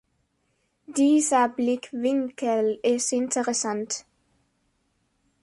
Dieser 0.87 1.47
Blickwinkel 1.47 2.79
ist 2.81 3.13
interessant. 3.13 4.03